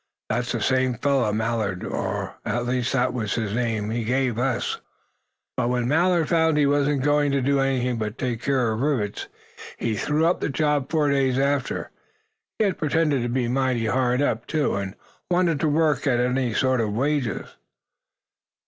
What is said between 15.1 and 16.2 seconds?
wanted work at